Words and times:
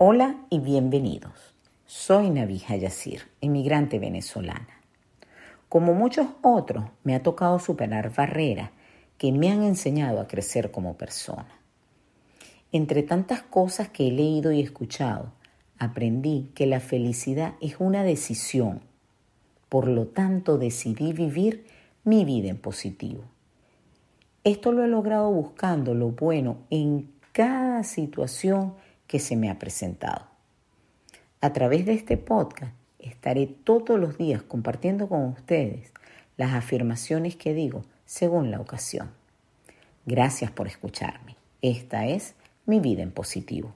Hola 0.00 0.36
y 0.48 0.60
bienvenidos. 0.60 1.56
Soy 1.84 2.30
Navija 2.30 2.76
Yacir, 2.76 3.22
inmigrante 3.40 3.98
venezolana. 3.98 4.80
Como 5.68 5.92
muchos 5.92 6.28
otros, 6.40 6.84
me 7.02 7.16
ha 7.16 7.24
tocado 7.24 7.58
superar 7.58 8.14
barreras 8.14 8.70
que 9.18 9.32
me 9.32 9.50
han 9.50 9.64
enseñado 9.64 10.20
a 10.20 10.28
crecer 10.28 10.70
como 10.70 10.96
persona. 10.96 11.48
Entre 12.70 13.02
tantas 13.02 13.42
cosas 13.42 13.88
que 13.88 14.06
he 14.06 14.12
leído 14.12 14.52
y 14.52 14.60
escuchado, 14.60 15.32
aprendí 15.80 16.52
que 16.54 16.66
la 16.66 16.78
felicidad 16.78 17.54
es 17.60 17.80
una 17.80 18.04
decisión. 18.04 18.82
Por 19.68 19.88
lo 19.88 20.06
tanto, 20.06 20.58
decidí 20.58 21.12
vivir 21.12 21.66
mi 22.04 22.24
vida 22.24 22.50
en 22.50 22.58
positivo. 22.58 23.24
Esto 24.44 24.70
lo 24.70 24.84
he 24.84 24.88
logrado 24.88 25.28
buscando 25.32 25.92
lo 25.92 26.10
bueno 26.10 26.58
en 26.70 27.10
cada 27.32 27.82
situación 27.82 28.74
que 29.08 29.18
se 29.18 29.34
me 29.34 29.50
ha 29.50 29.58
presentado. 29.58 30.26
A 31.40 31.52
través 31.52 31.84
de 31.86 31.94
este 31.94 32.16
podcast 32.16 32.72
estaré 33.00 33.46
todos 33.46 33.98
los 33.98 34.16
días 34.18 34.42
compartiendo 34.42 35.08
con 35.08 35.24
ustedes 35.24 35.92
las 36.36 36.54
afirmaciones 36.54 37.34
que 37.34 37.54
digo 37.54 37.84
según 38.06 38.52
la 38.52 38.60
ocasión. 38.60 39.10
Gracias 40.06 40.52
por 40.52 40.68
escucharme. 40.68 41.36
Esta 41.60 42.06
es 42.06 42.34
mi 42.66 42.78
vida 42.78 43.02
en 43.02 43.10
positivo. 43.10 43.74